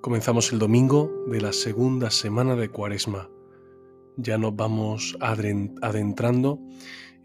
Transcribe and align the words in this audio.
Comenzamos 0.00 0.52
el 0.52 0.60
domingo 0.60 1.10
de 1.26 1.40
la 1.40 1.52
segunda 1.52 2.12
semana 2.12 2.54
de 2.54 2.68
Cuaresma. 2.68 3.28
Ya 4.16 4.38
nos 4.38 4.54
vamos 4.54 5.18
adentrando 5.20 6.60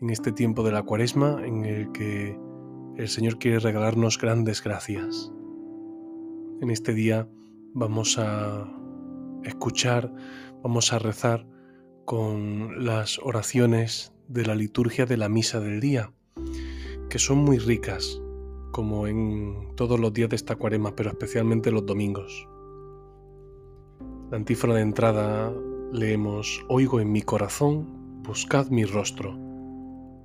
en 0.02 0.10
este 0.10 0.32
tiempo 0.32 0.64
de 0.64 0.72
la 0.72 0.82
Cuaresma 0.82 1.46
en 1.46 1.66
el 1.66 1.92
que 1.92 2.36
el 2.98 3.08
Señor 3.08 3.38
quiere 3.38 3.60
regalarnos 3.60 4.18
grandes 4.18 4.64
gracias. 4.64 5.32
En 6.62 6.72
este 6.72 6.96
día 6.96 7.30
vamos 7.76 8.18
a 8.18 8.68
escuchar, 9.44 10.12
vamos 10.64 10.94
a 10.94 11.00
rezar 11.00 11.46
con 12.06 12.84
las 12.84 13.20
oraciones 13.20 14.14
de 14.28 14.48
la 14.48 14.56
liturgia 14.56 15.06
de 15.06 15.18
la 15.18 15.30
misa 15.30 15.60
del 15.60 15.80
día, 15.80 16.12
que 17.12 17.20
son 17.20 17.38
muy 17.38 17.60
ricas, 17.60 18.20
como 18.72 19.06
en 19.06 19.76
todos 19.76 20.00
los 20.00 20.12
días 20.12 20.30
de 20.30 20.38
esta 20.38 20.56
cuaresma, 20.56 20.96
pero 20.96 21.12
especialmente 21.12 21.70
los 21.70 21.86
domingos. 21.86 22.48
La 24.34 24.38
antífona 24.38 24.74
de 24.74 24.82
entrada 24.82 25.54
leemos, 25.92 26.66
Oigo 26.68 27.00
en 27.00 27.12
mi 27.12 27.22
corazón, 27.22 28.24
buscad 28.24 28.66
mi 28.70 28.84
rostro. 28.84 29.38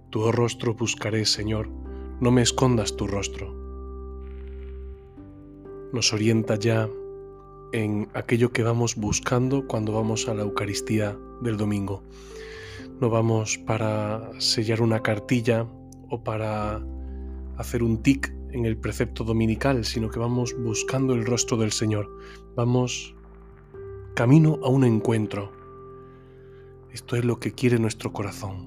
Tu 0.08 0.32
rostro 0.32 0.72
buscaré, 0.72 1.26
Señor, 1.26 1.68
no 2.18 2.30
me 2.30 2.40
escondas 2.40 2.96
tu 2.96 3.06
rostro. 3.06 3.54
Nos 5.92 6.14
orienta 6.14 6.54
ya 6.58 6.88
en 7.74 8.08
aquello 8.14 8.50
que 8.50 8.62
vamos 8.62 8.96
buscando 8.96 9.66
cuando 9.66 9.92
vamos 9.92 10.26
a 10.26 10.32
la 10.32 10.44
Eucaristía 10.44 11.14
del 11.42 11.58
domingo. 11.58 12.02
No 13.02 13.10
vamos 13.10 13.58
para 13.58 14.30
sellar 14.40 14.80
una 14.80 15.02
cartilla 15.02 15.66
o 16.08 16.24
para 16.24 16.82
hacer 17.58 17.82
un 17.82 18.02
tic 18.02 18.32
en 18.52 18.64
el 18.64 18.78
precepto 18.78 19.22
dominical, 19.22 19.84
sino 19.84 20.08
que 20.08 20.18
vamos 20.18 20.56
buscando 20.58 21.12
el 21.12 21.26
rostro 21.26 21.58
del 21.58 21.72
Señor. 21.72 22.08
Vamos 22.56 23.14
camino 24.18 24.58
a 24.64 24.68
un 24.68 24.82
encuentro. 24.82 25.52
Esto 26.92 27.14
es 27.14 27.24
lo 27.24 27.38
que 27.38 27.52
quiere 27.52 27.78
nuestro 27.78 28.12
corazón. 28.12 28.66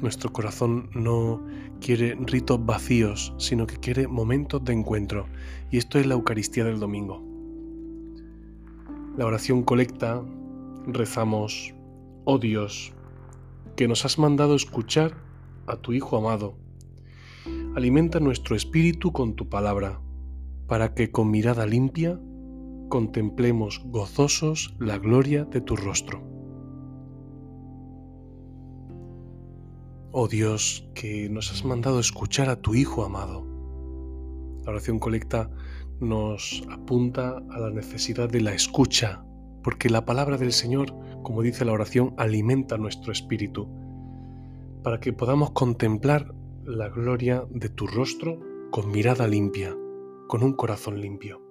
Nuestro 0.00 0.32
corazón 0.32 0.88
no 0.94 1.44
quiere 1.78 2.14
ritos 2.14 2.64
vacíos, 2.64 3.34
sino 3.36 3.66
que 3.66 3.76
quiere 3.76 4.08
momentos 4.08 4.64
de 4.64 4.72
encuentro. 4.72 5.26
Y 5.70 5.76
esto 5.76 5.98
es 5.98 6.06
la 6.06 6.14
Eucaristía 6.14 6.64
del 6.64 6.80
domingo. 6.80 7.22
La 9.18 9.26
oración 9.26 9.62
colecta 9.62 10.24
rezamos, 10.86 11.74
oh 12.24 12.38
Dios, 12.38 12.94
que 13.76 13.88
nos 13.88 14.06
has 14.06 14.18
mandado 14.18 14.54
escuchar 14.54 15.18
a 15.66 15.76
tu 15.76 15.92
Hijo 15.92 16.16
amado. 16.16 16.56
Alimenta 17.74 18.20
nuestro 18.20 18.56
espíritu 18.56 19.12
con 19.12 19.34
tu 19.34 19.50
palabra, 19.50 20.00
para 20.66 20.94
que 20.94 21.10
con 21.10 21.30
mirada 21.30 21.66
limpia 21.66 22.18
contemplemos 22.88 23.82
gozosos 23.84 24.74
la 24.78 24.98
gloria 24.98 25.44
de 25.44 25.60
tu 25.60 25.76
rostro. 25.76 26.22
Oh 30.12 30.28
Dios, 30.28 30.88
que 30.94 31.28
nos 31.28 31.52
has 31.52 31.64
mandado 31.64 32.00
escuchar 32.00 32.48
a 32.48 32.56
tu 32.56 32.74
Hijo 32.74 33.04
amado. 33.04 33.46
La 34.64 34.72
oración 34.72 34.98
colecta 34.98 35.50
nos 36.00 36.64
apunta 36.70 37.42
a 37.50 37.58
la 37.58 37.70
necesidad 37.70 38.28
de 38.28 38.40
la 38.40 38.54
escucha, 38.54 39.24
porque 39.62 39.90
la 39.90 40.04
palabra 40.04 40.38
del 40.38 40.52
Señor, 40.52 40.94
como 41.22 41.42
dice 41.42 41.64
la 41.64 41.72
oración, 41.72 42.14
alimenta 42.16 42.78
nuestro 42.78 43.12
espíritu, 43.12 43.68
para 44.82 45.00
que 45.00 45.12
podamos 45.12 45.50
contemplar 45.50 46.34
la 46.64 46.88
gloria 46.88 47.44
de 47.50 47.68
tu 47.68 47.86
rostro 47.86 48.40
con 48.70 48.90
mirada 48.90 49.26
limpia, 49.26 49.76
con 50.28 50.42
un 50.42 50.54
corazón 50.54 51.00
limpio. 51.00 51.45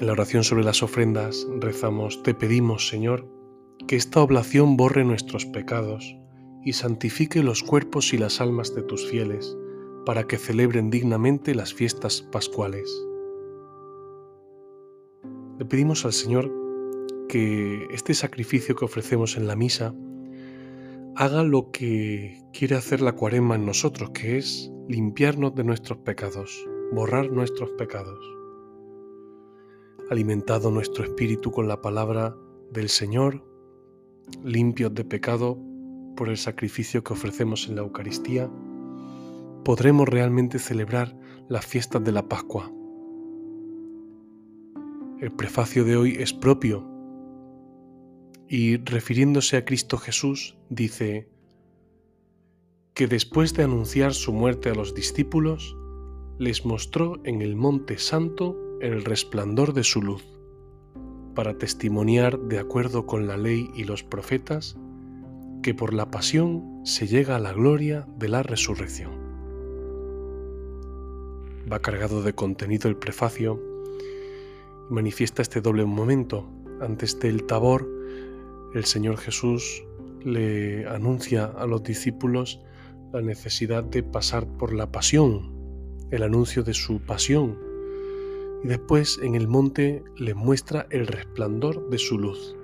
En 0.00 0.06
la 0.06 0.12
oración 0.12 0.44
sobre 0.44 0.64
las 0.64 0.82
ofrendas 0.82 1.46
rezamos, 1.58 2.22
te 2.22 2.32
pedimos, 2.32 2.88
Señor, 2.88 3.28
que 3.86 3.96
esta 3.96 4.22
oblación 4.22 4.78
borre 4.78 5.04
nuestros 5.04 5.44
pecados 5.44 6.16
y 6.64 6.72
santifique 6.72 7.42
los 7.42 7.62
cuerpos 7.62 8.14
y 8.14 8.16
las 8.16 8.40
almas 8.40 8.74
de 8.74 8.80
tus 8.80 9.06
fieles, 9.10 9.58
para 10.06 10.24
que 10.24 10.38
celebren 10.38 10.88
dignamente 10.88 11.54
las 11.54 11.74
fiestas 11.74 12.22
pascuales. 12.22 12.90
Le 15.58 15.66
pedimos 15.66 16.06
al 16.06 16.14
Señor 16.14 16.50
que 17.28 17.86
este 17.90 18.14
sacrificio 18.14 18.74
que 18.76 18.86
ofrecemos 18.86 19.36
en 19.36 19.46
la 19.46 19.54
misa 19.54 19.94
haga 21.14 21.42
lo 21.42 21.72
que 21.72 22.40
quiere 22.54 22.74
hacer 22.74 23.02
la 23.02 23.12
cuarema 23.12 23.54
en 23.54 23.66
nosotros, 23.66 24.12
que 24.12 24.38
es 24.38 24.72
limpiarnos 24.88 25.54
de 25.54 25.64
nuestros 25.64 25.98
pecados, 25.98 26.66
borrar 26.90 27.30
nuestros 27.30 27.68
pecados 27.72 28.39
alimentado 30.10 30.72
nuestro 30.72 31.04
espíritu 31.04 31.52
con 31.52 31.68
la 31.68 31.80
palabra 31.80 32.36
del 32.72 32.88
Señor, 32.88 33.46
limpios 34.42 34.92
de 34.92 35.04
pecado 35.04 35.56
por 36.16 36.28
el 36.28 36.36
sacrificio 36.36 37.04
que 37.04 37.12
ofrecemos 37.12 37.68
en 37.68 37.76
la 37.76 37.82
Eucaristía, 37.82 38.50
podremos 39.64 40.08
realmente 40.08 40.58
celebrar 40.58 41.16
las 41.48 41.64
fiestas 41.64 42.02
de 42.02 42.10
la 42.10 42.28
Pascua. 42.28 42.72
El 45.20 45.30
prefacio 45.30 45.84
de 45.84 45.96
hoy 45.96 46.16
es 46.18 46.32
propio 46.32 46.84
y 48.48 48.78
refiriéndose 48.78 49.58
a 49.58 49.64
Cristo 49.64 49.96
Jesús 49.96 50.58
dice 50.70 51.28
que 52.94 53.06
después 53.06 53.54
de 53.54 53.62
anunciar 53.62 54.12
su 54.12 54.32
muerte 54.32 54.70
a 54.70 54.74
los 54.74 54.92
discípulos, 54.92 55.76
les 56.38 56.66
mostró 56.66 57.20
en 57.24 57.42
el 57.42 57.54
Monte 57.54 57.96
Santo 57.98 58.69
el 58.80 59.04
resplandor 59.04 59.74
de 59.74 59.84
su 59.84 60.02
luz, 60.02 60.24
para 61.34 61.58
testimoniar 61.58 62.38
de 62.38 62.58
acuerdo 62.58 63.06
con 63.06 63.26
la 63.26 63.36
ley 63.36 63.70
y 63.74 63.84
los 63.84 64.02
profetas 64.02 64.76
que 65.62 65.74
por 65.74 65.92
la 65.92 66.10
pasión 66.10 66.80
se 66.84 67.06
llega 67.06 67.36
a 67.36 67.40
la 67.40 67.52
gloria 67.52 68.06
de 68.16 68.28
la 68.28 68.42
resurrección. 68.42 69.12
Va 71.70 71.80
cargado 71.80 72.22
de 72.22 72.32
contenido 72.32 72.88
el 72.88 72.96
prefacio 72.96 73.60
y 74.88 74.92
manifiesta 74.92 75.42
este 75.42 75.60
doble 75.60 75.84
momento. 75.84 76.48
Antes 76.80 77.20
del 77.20 77.44
tabor, 77.44 77.88
el 78.74 78.84
Señor 78.86 79.18
Jesús 79.18 79.84
le 80.24 80.86
anuncia 80.88 81.44
a 81.44 81.66
los 81.66 81.82
discípulos 81.82 82.60
la 83.12 83.20
necesidad 83.20 83.84
de 83.84 84.02
pasar 84.02 84.46
por 84.46 84.72
la 84.72 84.90
pasión, 84.90 85.52
el 86.10 86.22
anuncio 86.22 86.62
de 86.62 86.74
su 86.74 87.00
pasión, 87.00 87.69
y 88.62 88.68
después 88.68 89.18
en 89.22 89.34
el 89.34 89.48
monte 89.48 90.02
les 90.16 90.36
muestra 90.36 90.86
el 90.90 91.06
resplandor 91.06 91.88
de 91.88 91.98
su 91.98 92.18
luz, 92.18 92.56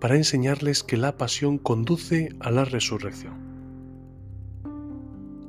para 0.00 0.16
enseñarles 0.16 0.82
que 0.82 0.96
la 0.96 1.16
pasión 1.16 1.58
conduce 1.58 2.28
a 2.40 2.50
la 2.50 2.64
resurrección. 2.64 3.46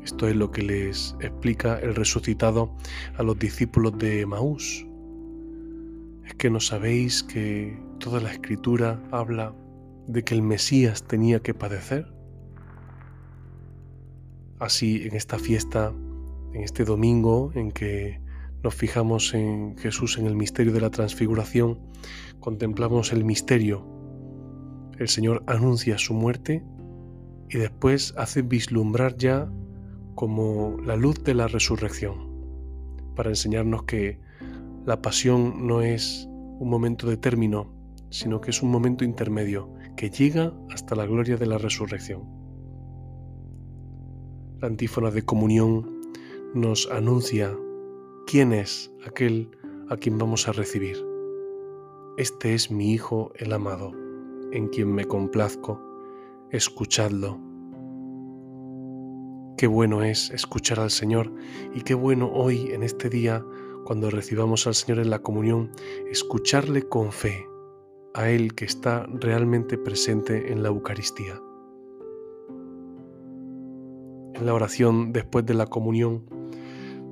Esto 0.03 0.27
es 0.30 0.38
lo 0.38 0.51
que 0.51 0.62
les 0.62 1.15
explica 1.19 1.80
el 1.80 1.94
resucitado 1.94 2.74
a 3.18 3.24
los 3.24 3.38
discípulos 3.38 3.97
de 3.97 4.25
Maús. 4.25 4.88
Es 6.25 6.33
que 6.36 6.50
no 6.50 6.62
sabéis 6.62 7.24
que 7.24 7.77
toda 8.00 8.21
la 8.21 8.31
escritura 8.31 9.03
habla 9.12 9.53
de 10.07 10.24
que 10.24 10.33
el 10.33 10.44
Mesías 10.44 11.03
tenía 11.03 11.42
que 11.42 11.53
padecer. 11.53 12.07
Así 14.59 15.03
en 15.06 15.13
esta 15.13 15.38
fiesta, 15.38 15.94
en 16.53 16.63
este 16.63 16.86
domingo 16.86 17.51
en 17.53 17.71
que 17.71 18.21
nos 18.63 18.75
fijamos 18.75 19.33
en 19.33 19.77
Jesús 19.77 20.18
en 20.18 20.25
el 20.25 20.36
misterio 20.36 20.74
de 20.74 20.81
la 20.81 20.89
transfiguración, 20.89 21.80
contemplamos 22.39 23.13
el 23.13 23.24
misterio. 23.24 23.86
El 24.98 25.07
Señor 25.07 25.44
anuncia 25.48 25.98
su 25.98 26.13
muerte 26.13 26.63
y 27.50 27.57
después 27.57 28.13
hace 28.18 28.42
vislumbrar 28.42 29.15
ya 29.18 29.50
como 30.15 30.77
la 30.83 30.95
luz 30.95 31.24
de 31.24 31.36
la 31.36 31.48
resurrección, 31.48 32.31
para 33.15 33.30
enseñarnos 33.30 33.83
que 33.83 34.19
la 34.86 35.01
pasión 35.01 35.68
no 35.68 35.81
es 35.81 36.27
un 36.59 36.69
momento 36.69 37.07
de 37.07 37.18
término, 37.18 37.71
sino 38.09 38.42
que 38.42 38.51
es 38.51 38.63
un 38.63 38.71
momento 38.71 39.04
intermedio 39.04 39.74
que 39.95 40.09
llega 40.09 40.54
hasta 40.71 40.95
la 40.95 41.06
gloria 41.06 41.38
de 41.38 41.45
la 41.45 41.57
resurrección. 41.57 42.24
La 44.59 44.68
antífona 44.68 45.12
de 45.12 45.21
comunión 45.21 46.01
nos 46.56 46.89
anuncia 46.89 47.56
quién 48.27 48.51
es 48.51 48.91
aquel 49.06 49.50
a 49.89 49.95
quien 49.95 50.18
vamos 50.18 50.50
a 50.50 50.51
recibir. 50.51 50.97
Este 52.18 52.53
es 52.53 52.69
mi 52.69 52.91
Hijo 52.91 53.31
el 53.35 53.53
amado, 53.53 53.94
en 54.51 54.68
quien 54.68 54.94
me 54.94 55.06
complazco, 55.06 55.81
escuchadlo. 56.51 57.39
Qué 59.57 59.65
bueno 59.65 60.03
es 60.03 60.29
escuchar 60.31 60.81
al 60.81 60.91
Señor 60.91 61.31
y 61.74 61.81
qué 61.81 61.94
bueno 61.94 62.29
hoy 62.33 62.71
en 62.71 62.83
este 62.83 63.09
día, 63.09 63.45
cuando 63.85 64.09
recibamos 64.09 64.68
al 64.68 64.75
Señor 64.75 65.00
en 65.00 65.09
la 65.09 65.19
comunión, 65.19 65.71
escucharle 66.12 66.83
con 66.83 67.13
fe, 67.13 67.47
a 68.13 68.30
Él 68.30 68.56
que 68.56 68.65
está 68.65 69.07
realmente 69.09 69.77
presente 69.77 70.51
en 70.51 70.63
la 70.63 70.68
Eucaristía. 70.68 71.41
En 74.33 74.45
la 74.45 74.53
oración 74.53 75.13
después 75.13 75.45
de 75.45 75.53
la 75.53 75.68
comunión 75.68 76.37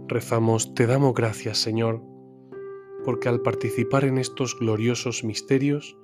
rezamos, 0.08 0.74
Te 0.74 0.88
damos 0.88 1.14
gracias 1.14 1.58
Señor, 1.58 2.02
porque 3.04 3.30
al 3.30 3.42
participar 3.42 4.06
en 4.06 4.18
estos 4.18 4.58
gloriosos 4.60 5.24
misterios, 5.24 5.98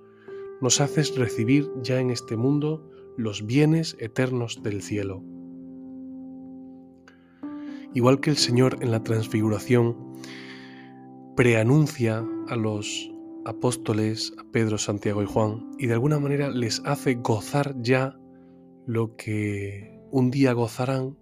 nos 0.62 0.80
haces 0.80 1.18
recibir 1.18 1.69
ya 1.81 2.00
en 2.00 2.12
este 2.12 2.38
mundo 2.38 2.88
los 3.18 3.45
bienes 3.45 3.98
eternos 4.00 4.62
del 4.63 4.81
cielo. 4.81 5.24
Igual 7.94 8.21
que 8.21 8.30
el 8.30 8.38
Señor 8.38 8.77
en 8.81 8.92
la 8.92 9.03
transfiguración 9.03 9.98
preanuncia 11.36 12.25
a 12.48 12.56
los 12.56 13.12
apóstoles, 13.45 14.33
a 14.38 14.44
Pedro, 14.51 14.77
Santiago 14.77 15.24
y 15.24 15.25
Juan, 15.25 15.71
y 15.77 15.88
de 15.88 15.94
alguna 15.94 16.19
manera 16.19 16.50
les 16.50 16.81
hace 16.86 17.15
gozar 17.15 17.75
ya 17.81 18.18
lo 18.86 19.15
que 19.15 20.00
un 20.12 20.30
día 20.31 20.53
gozarán, 20.53 21.18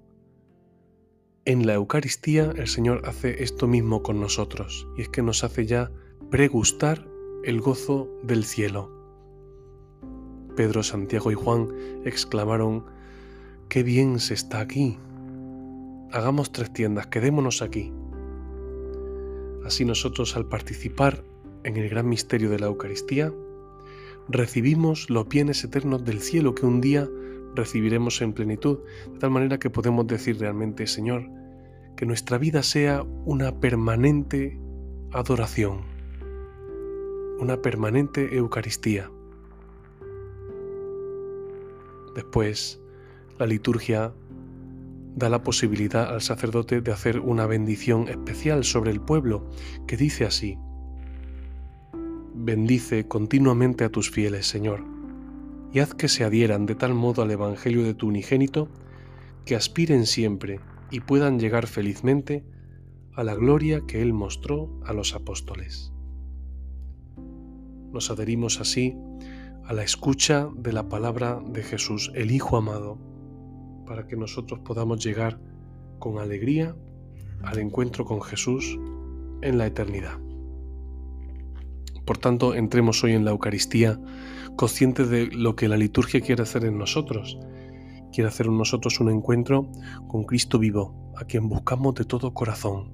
en 1.49 1.65
la 1.65 1.73
Eucaristía 1.73 2.53
el 2.57 2.67
Señor 2.67 3.01
hace 3.05 3.41
esto 3.43 3.65
mismo 3.65 4.03
con 4.03 4.21
nosotros, 4.21 4.87
y 4.95 5.01
es 5.01 5.09
que 5.09 5.23
nos 5.23 5.43
hace 5.43 5.65
ya 5.65 5.89
pregustar 6.29 7.07
el 7.43 7.59
gozo 7.59 8.07
del 8.21 8.43
cielo. 8.43 8.91
Pedro, 10.55 10.83
Santiago 10.83 11.31
y 11.31 11.33
Juan 11.33 11.69
exclamaron, 12.05 12.85
¡Qué 13.67 13.81
bien 13.81 14.19
se 14.19 14.35
está 14.35 14.59
aquí! 14.59 14.99
Hagamos 16.11 16.51
tres 16.51 16.71
tiendas, 16.71 17.07
quedémonos 17.07 17.63
aquí. 17.63 17.91
Así 19.65 19.85
nosotros 19.85 20.35
al 20.35 20.47
participar 20.47 21.23
en 21.63 21.77
el 21.77 21.89
gran 21.89 22.07
misterio 22.07 22.51
de 22.51 22.59
la 22.59 22.67
Eucaristía, 22.67 23.33
recibimos 24.27 25.09
los 25.09 25.27
bienes 25.27 25.63
eternos 25.63 26.05
del 26.05 26.21
cielo 26.21 26.53
que 26.53 26.67
un 26.67 26.79
día 26.79 27.09
recibiremos 27.55 28.21
en 28.21 28.33
plenitud, 28.33 28.77
de 29.13 29.17
tal 29.17 29.31
manera 29.31 29.57
que 29.57 29.71
podemos 29.71 30.05
decir 30.05 30.39
realmente, 30.39 30.85
Señor, 30.85 31.38
que 31.99 32.05
nuestra 32.05 32.37
vida 32.37 32.63
sea 32.63 33.03
una 33.25 33.59
permanente 33.59 34.57
adoración, 35.11 35.81
una 37.41 37.61
permanente 37.61 38.37
Eucaristía. 38.37 39.11
Después, 42.15 42.81
la 43.37 43.45
liturgia 43.47 44.13
da 45.13 45.27
la 45.27 45.43
posibilidad 45.43 46.13
al 46.13 46.21
sacerdote 46.21 46.79
de 46.79 46.93
hacer 46.93 47.19
una 47.19 47.45
bendición 47.47 48.07
especial 48.07 48.63
sobre 48.63 48.91
el 48.91 49.01
pueblo, 49.01 49.49
que 49.85 49.97
dice 49.97 50.23
así, 50.23 50.57
Bendice 52.33 53.09
continuamente 53.09 53.83
a 53.83 53.89
tus 53.89 54.09
fieles, 54.09 54.47
Señor, 54.47 54.85
y 55.73 55.79
haz 55.79 55.93
que 55.93 56.07
se 56.07 56.23
adhieran 56.23 56.65
de 56.65 56.75
tal 56.75 56.93
modo 56.93 57.23
al 57.23 57.31
Evangelio 57.31 57.83
de 57.83 57.93
tu 57.93 58.07
unigénito, 58.07 58.69
que 59.43 59.57
aspiren 59.57 60.05
siempre 60.05 60.61
y 60.91 60.99
puedan 61.01 61.39
llegar 61.39 61.67
felizmente 61.67 62.45
a 63.13 63.23
la 63.23 63.35
gloria 63.35 63.81
que 63.87 64.01
Él 64.01 64.13
mostró 64.13 64.79
a 64.85 64.93
los 64.93 65.13
apóstoles. 65.15 65.91
Nos 67.91 68.11
adherimos 68.11 68.59
así 68.59 68.95
a 69.65 69.73
la 69.73 69.83
escucha 69.83 70.49
de 70.55 70.73
la 70.73 70.89
palabra 70.89 71.41
de 71.45 71.63
Jesús, 71.63 72.11
el 72.15 72.31
Hijo 72.31 72.57
amado, 72.57 72.97
para 73.85 74.07
que 74.07 74.15
nosotros 74.15 74.59
podamos 74.59 75.03
llegar 75.03 75.39
con 75.99 76.19
alegría 76.19 76.75
al 77.43 77.59
encuentro 77.59 78.05
con 78.05 78.21
Jesús 78.21 78.77
en 79.41 79.57
la 79.57 79.65
eternidad. 79.67 80.19
Por 82.05 82.17
tanto, 82.17 82.55
entremos 82.55 83.03
hoy 83.03 83.13
en 83.13 83.25
la 83.25 83.31
Eucaristía 83.31 83.99
conscientes 84.55 85.09
de 85.09 85.27
lo 85.27 85.55
que 85.55 85.67
la 85.67 85.77
liturgia 85.77 86.21
quiere 86.21 86.43
hacer 86.43 86.65
en 86.65 86.77
nosotros. 86.77 87.37
Quiere 88.11 88.27
hacer 88.27 88.49
nosotros 88.49 88.99
un 88.99 89.09
encuentro 89.09 89.69
con 90.07 90.23
Cristo 90.23 90.59
vivo, 90.59 91.13
a 91.15 91.25
quien 91.25 91.49
buscamos 91.49 91.95
de 91.95 92.05
todo 92.05 92.33
corazón. 92.33 92.91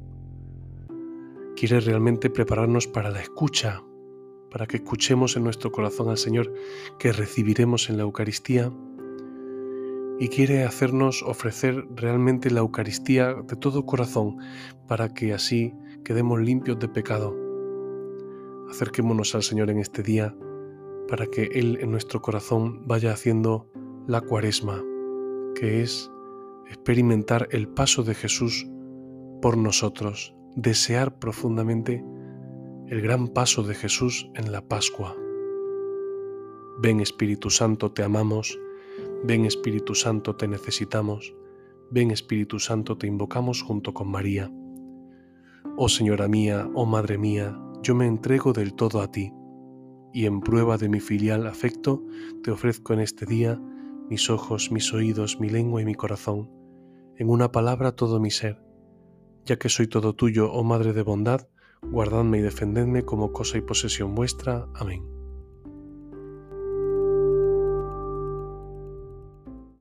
Quiere 1.56 1.80
realmente 1.80 2.30
prepararnos 2.30 2.88
para 2.88 3.12
la 3.12 3.22
escucha, 3.22 3.82
para 4.52 4.68
que 4.68 4.78
escuchemos 4.78 5.38
en 5.38 5.44
nuestro 5.44 5.72
corazón 5.72 6.10
al 6.10 6.18
Señor 6.18 6.54
que 7.00 7.12
recibiremos 7.12 7.90
en 7.90 7.98
la 7.98 8.04
Eucaristía. 8.04 8.72
Y 10.20 10.30
quiere 10.30 10.64
hacernos 10.64 11.24
ofrecer 11.24 11.86
realmente 11.96 12.50
la 12.52 12.62
Eucaristía 12.62 13.34
de 13.34 13.56
todo 13.56 13.86
corazón 13.86 14.38
para 14.88 15.14
que 15.14 15.34
así 15.34 15.74
quedemos 16.04 16.42
limpios 16.42 16.80
de 16.80 16.88
pecado. 16.88 17.36
Acerquémonos 18.70 19.36
al 19.36 19.44
Señor 19.44 19.70
en 19.70 19.80
este 19.80 20.04
día 20.04 20.36
para 21.08 21.28
que 21.28 21.44
Él 21.54 21.78
en 21.82 21.92
nuestro 21.92 22.22
corazón 22.22 22.88
vaya 22.88 23.12
haciendo 23.12 23.70
la 24.08 24.22
cuaresma, 24.22 24.84
que 25.56 25.82
es 25.82 26.12
experimentar 26.68 27.48
el 27.52 27.68
paso 27.68 28.04
de 28.04 28.14
Jesús 28.14 28.68
por 29.42 29.58
nosotros, 29.58 30.36
desear 30.56 31.20
profundamente 31.20 32.04
el 32.88 33.02
gran 33.02 33.28
paso 33.28 33.64
de 33.64 33.74
Jesús 33.74 34.30
en 34.36 34.52
la 34.52 34.62
Pascua. 34.62 35.16
Ven 36.82 37.00
Espíritu 37.00 37.50
Santo, 37.50 37.92
te 37.92 38.04
amamos, 38.04 38.60
ven 39.24 39.46
Espíritu 39.46 39.96
Santo, 39.96 40.36
te 40.36 40.48
necesitamos, 40.48 41.34
ven 41.90 42.12
Espíritu 42.12 42.60
Santo, 42.60 42.98
te 42.98 43.08
invocamos 43.08 43.62
junto 43.62 43.94
con 43.94 44.10
María. 44.10 44.52
Oh 45.78 45.90
Señora 45.90 46.28
mía, 46.28 46.70
oh 46.74 46.86
Madre 46.86 47.18
mía, 47.18 47.58
yo 47.82 47.96
me 47.96 48.08
entrego 48.08 48.54
del 48.54 48.74
todo 48.74 49.02
a 49.02 49.12
ti, 49.12 49.32
y 50.14 50.26
en 50.26 50.42
prueba 50.42 50.78
de 50.78 50.90
mi 50.90 51.00
filial 51.00 51.48
afecto 51.48 52.04
te 52.44 52.52
ofrezco 52.52 52.94
en 52.94 53.00
este 53.00 53.26
día 53.26 53.60
mis 54.10 54.30
ojos, 54.30 54.72
mis 54.72 54.94
oídos, 54.94 55.40
mi 55.40 55.50
lengua 55.50 55.82
y 55.82 55.86
mi 55.86 55.96
corazón, 55.96 56.50
en 57.18 57.30
una 57.30 57.52
palabra 57.52 57.94
todo 57.94 58.20
mi 58.20 58.32
ser, 58.32 58.62
ya 59.46 59.58
que 59.58 59.70
soy 59.70 59.88
todo 59.88 60.14
tuyo, 60.14 60.52
oh 60.52 60.64
Madre 60.64 60.94
de 60.94 61.04
bondad, 61.04 61.48
guardadme 61.82 62.40
y 62.40 62.42
defendedme 62.42 63.04
como 63.04 63.32
cosa 63.32 63.58
y 63.58 63.62
posesión 63.62 64.16
vuestra. 64.16 64.68
Amén. 64.76 65.15